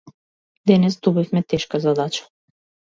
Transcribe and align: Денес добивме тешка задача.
Денес 0.67 0.95
добивме 1.03 1.41
тешка 1.49 1.77
задача. 1.87 2.23